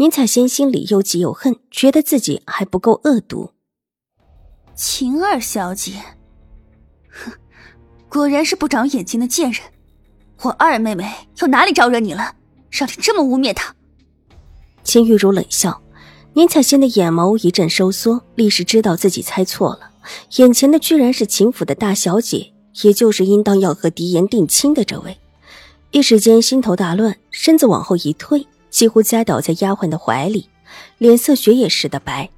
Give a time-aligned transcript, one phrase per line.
[0.00, 3.50] 宁采仙心里又急又恨，觉得自己还不够恶毒。
[4.76, 5.94] 秦二小姐，
[7.10, 7.32] 哼，
[8.08, 9.60] 果然是不长眼睛的贱人！
[10.42, 12.36] 我二妹妹又哪里招惹你了，
[12.70, 13.74] 让你这么污蔑她？
[14.84, 15.82] 秦玉茹冷笑，
[16.34, 19.90] 宁采仙的眼眸一阵收缩，立时知道自己猜错了，
[20.36, 25.18] 眼前的居然是秦府的大小姐，也就是应当要和狄言定亲的这位。
[25.90, 28.46] 一时间心头大乱，身子往后一退。
[28.70, 30.48] 几乎栽倒在丫鬟的怀里，
[30.98, 32.30] 脸色雪也似的白。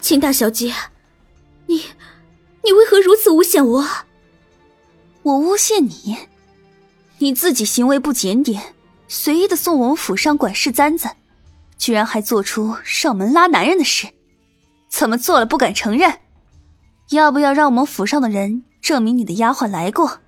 [0.00, 0.72] 秦大小姐，
[1.66, 1.82] 你，
[2.64, 3.86] 你为何如此诬陷我？
[5.22, 6.16] 我诬陷你？
[7.18, 8.74] 你自己行为不检点，
[9.08, 11.08] 随意的送我们府上管事簪子，
[11.78, 14.08] 居然还做出上门拉男人的事，
[14.88, 16.20] 怎么做了不敢承认？
[17.10, 20.20] 要不要让我们府上的人证明你的丫鬟来过？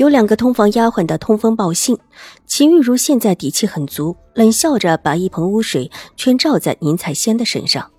[0.00, 1.98] 有两个通房丫鬟的通风报信，
[2.46, 7.90] 秦玉茹现在底气很足，冷笑着把一盆污水全照在宁采仙的身上。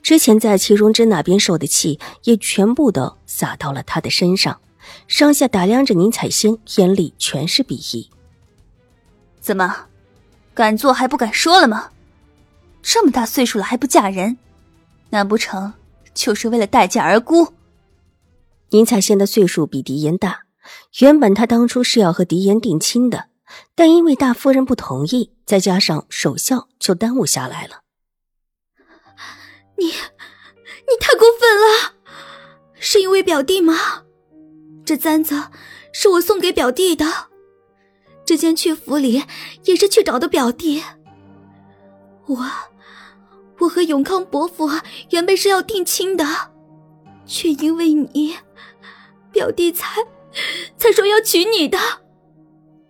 [0.00, 4.60] 之前在齐荣之那边受的气，也全部都撒到了他的身上。
[5.08, 8.08] 上下打量着宁采仙，眼里全是鄙夷。
[9.40, 9.86] 怎么，
[10.54, 11.90] 敢做还不敢说了吗？
[12.82, 14.38] 这么大岁数了还不嫁人，
[15.10, 15.72] 难不成
[16.14, 17.48] 就是为了待嫁而孤？
[18.70, 20.42] 宁采仙的岁数比狄言大。
[21.00, 23.26] 原本他当初是要和狄言定亲的，
[23.74, 27.82] 但因为大夫人不同意，再加上守孝，就耽误下来了。
[29.76, 31.94] 你，你太过分了！
[32.74, 34.04] 是因为表弟吗？
[34.84, 35.44] 这簪子
[35.92, 37.04] 是我送给表弟的，
[38.24, 39.24] 之前去府里
[39.64, 40.82] 也是去找的表弟。
[42.26, 42.46] 我，
[43.58, 44.68] 我和永康伯父
[45.10, 46.24] 原本是要定亲的，
[47.26, 48.36] 却因为你，
[49.32, 49.96] 表弟才。
[50.76, 51.78] 才说要娶你的，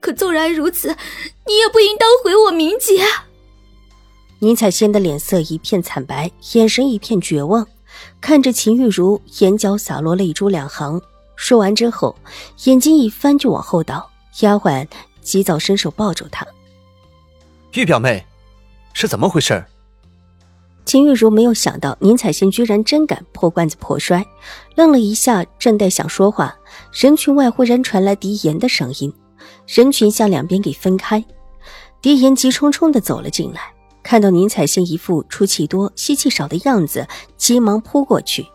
[0.00, 0.88] 可纵然如此，
[1.46, 3.04] 你也不应当毁我名节。
[4.40, 7.66] 宁采仙的脸色一片惨白，眼神一片绝望，
[8.20, 11.00] 看着秦玉茹，眼角洒落泪珠两行。
[11.34, 12.16] 说完之后，
[12.64, 14.10] 眼睛一翻就往后倒。
[14.40, 14.86] 丫鬟
[15.20, 16.46] 急早伸手抱住她。
[17.72, 18.24] 玉表妹，
[18.92, 19.64] 是怎么回事？
[20.88, 24.24] 秦玉茹没有想到宁采臣居然真敢破罐子破摔，
[24.74, 26.56] 愣了一下，正待想说话。
[26.90, 29.12] 人群外忽然传来狄言的声音，
[29.66, 31.22] 人群向两边给分开。
[32.00, 33.60] 狄言急冲冲的走了进来，
[34.02, 37.06] 看到宁采臣一副出气多、吸气少的样子，
[37.36, 38.46] 急忙扑过去：“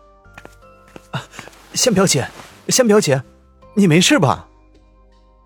[1.72, 2.26] 仙表姐，
[2.68, 3.22] 仙表姐，
[3.74, 4.48] 你没事吧？”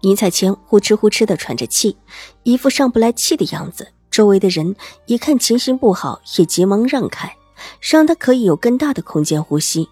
[0.00, 1.98] 宁采臣呼哧呼哧的喘着气，
[2.44, 3.88] 一副上不来气的样子。
[4.18, 4.74] 周围的人
[5.06, 7.36] 一看情形不好，也急忙让开，
[7.80, 9.88] 让他可以有更大的空间呼吸。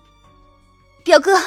[1.05, 1.41] 表哥。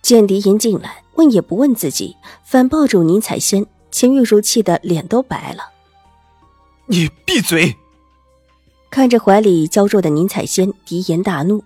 [0.00, 3.66] 见狄言进来，问也不问自己，反抱住宁采仙。
[3.90, 5.68] 秦玉茹气得脸都白了。
[6.86, 7.76] 你闭嘴！
[8.88, 11.62] 看着怀里娇弱的宁采仙，狄言大怒：“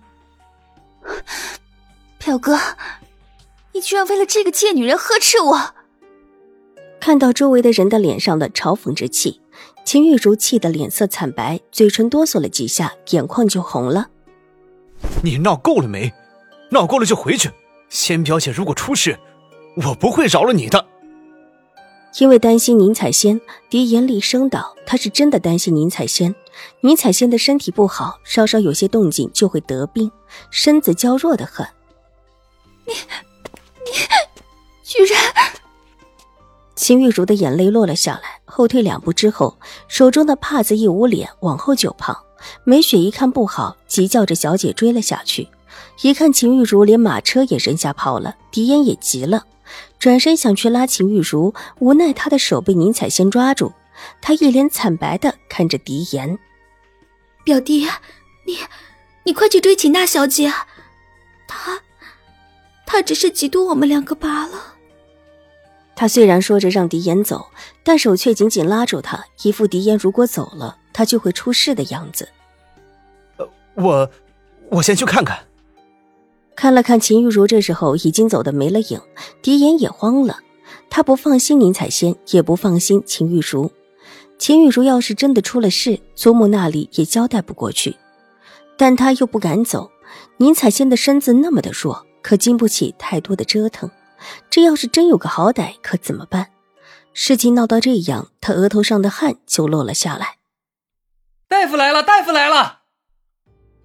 [2.19, 2.59] 表哥，
[3.71, 5.73] 你居然为了这个贱女人呵斥我！”
[6.99, 9.39] 看到周围的人的脸上的嘲讽之气，
[9.85, 14.09] 秦玉茹气得脸色惨白，嘴唇哆嗦了几下，眼眶就红了。
[15.23, 16.13] 你闹够了没？
[16.71, 17.49] 闹够了就回去。
[17.89, 19.17] 仙表姐如果出事，
[19.87, 20.85] 我不会饶了你的。
[22.19, 23.39] 因为担心宁采仙，
[23.69, 26.35] 狄言厉声道：“他是真的担心宁采仙。
[26.81, 30.11] 宁采仙的身体不好，稍稍有些动静就会得病，
[30.51, 31.65] 身子娇弱的很。”
[32.85, 32.93] 你，
[33.85, 33.91] 你，
[34.83, 35.21] 居然！
[36.75, 42.25] 秦玉茹的眼泪落了下来，后退两步之后，手中的帕子一捂脸，往后就跑。
[42.65, 45.47] 梅雪一看不好，急叫着小姐追了下去。
[46.01, 49.45] 一看秦玉茹连马车也扔下跑了，狄言也急了，
[49.97, 53.71] 转身想去拉秦玉茹，无奈他的手被宁采仙抓住，
[54.21, 56.37] 她一脸惨白的看着狄言
[57.45, 57.87] ：“表弟，
[58.45, 58.57] 你，
[59.23, 60.51] 你快去追秦大小姐，
[61.47, 61.79] 她，
[62.85, 64.58] 她只是嫉妒我们两个罢了。”
[65.99, 67.47] 他虽然说着让狄言走，
[67.83, 72.29] 但手却紧紧拉住他，一副狄言如果走了，他就会出事的样子。
[73.35, 74.09] 呃，我，
[74.69, 75.37] 我先去看看。
[76.55, 79.01] 看了看秦玉茹，这时候已经走的没了影，
[79.41, 80.39] 狄言也慌了。
[80.89, 83.69] 他不放心宁采仙，也不放心秦玉茹。
[84.37, 87.97] 秦玉茹要是真的出了事，祖母那里也交代不过去，
[88.77, 89.91] 但他又不敢走。
[90.37, 93.91] 宁采仙的身子那么的弱，可经不起太多的折腾。
[94.49, 96.51] 这要是真有个好歹，可怎么办？
[97.13, 100.37] 事情闹到这样，他额头上的汗就落了下来。
[101.47, 102.79] 大夫来了，大夫来了！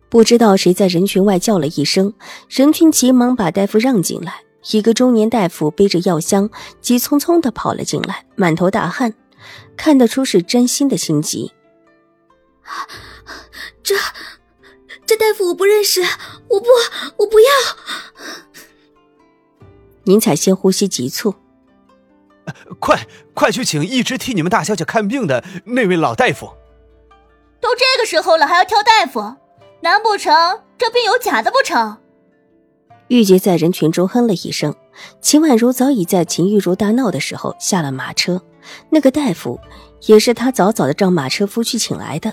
[0.08, 2.14] 不知道谁在人群外叫了一声，
[2.48, 4.42] 人群急忙把大夫让进来。
[4.70, 6.48] 一个中年大夫背着药箱，
[6.80, 9.14] 急匆匆的跑了进来，满头大汗。
[9.76, 11.52] 看得出是真心的心急。
[13.82, 13.94] 这，
[15.04, 16.00] 这大夫我不认识，
[16.48, 16.66] 我不，
[17.18, 17.50] 我不要。
[20.04, 21.34] 宁采仙呼吸急促，
[22.78, 26.50] 快快去请一直替你们大小姐看病的那位老大夫。
[27.60, 29.36] 都这个时候了，还要挑大夫？
[29.80, 31.98] 难不成这病有假的不成？
[33.08, 34.74] 玉洁在人群中哼了一声。
[35.20, 38.40] 秦婉如早已在秦玉茹大闹的时候下了马车。
[38.90, 39.58] 那个大夫
[40.06, 42.32] 也是她早早的让马车夫去请来的，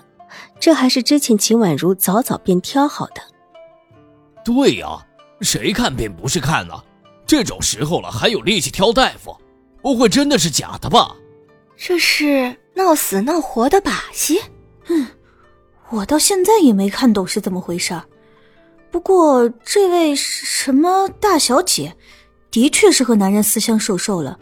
[0.59, 3.21] 这还是之前秦婉如早早便挑好的。
[4.45, 5.05] 对呀，
[5.41, 6.73] 谁看病不是看呢？
[7.31, 9.33] 这种时候了还有力气挑大夫，
[9.81, 11.15] 不会真的是假的吧？
[11.77, 14.41] 这是闹死闹活的把戏。
[14.89, 15.07] 嗯，
[15.91, 17.97] 我到现在也没看懂是怎么回事。
[18.91, 21.95] 不过这位什么大小姐，
[22.51, 24.37] 的确是和男人私相授受了，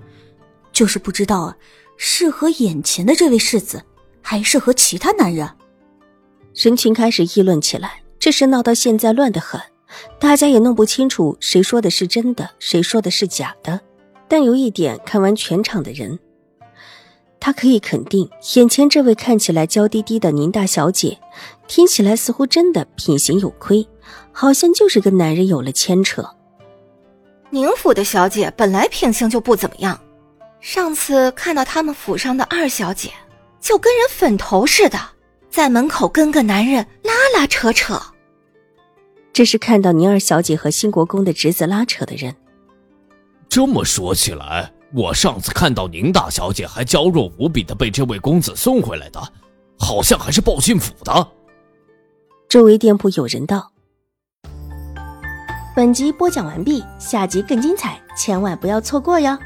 [0.73, 1.55] 就是不知道啊。
[1.95, 3.83] 是和眼前的这位世子，
[4.19, 5.47] 还是和其他男人？
[6.55, 8.01] 人群开始议论起来。
[8.17, 9.61] 这事闹到现在乱得很，
[10.19, 13.79] 大家也弄不清楚谁说的是真的，谁说的是假的。
[14.27, 16.19] 但有一点，看完全场的人，
[17.39, 21.17] 他可以肯定，眼前这位看起来娇滴滴的宁大小姐，
[21.67, 23.87] 听起来似乎真的品行有亏，
[24.31, 26.23] 好像就是跟男人有了牵扯。
[27.49, 29.99] 宁府的小姐本来品行就不怎么样。
[30.61, 33.11] 上次看到他们府上的二小姐，
[33.59, 34.99] 就跟人粉头似的，
[35.49, 37.99] 在门口跟个男人拉拉扯扯。
[39.31, 42.35] 这是看到宁二小姐和兴国公的侄子拉扯的人。
[43.47, 49.19] 这么说起来，我上次看到宁大小姐还娇弱无比的被这位公子送回来的，
[49.77, 51.27] 好像还是报信府的。
[52.47, 53.71] 周围店铺有人道。
[55.75, 59.37] 本集播讲完毕，下集更精彩，千万不要错过哟。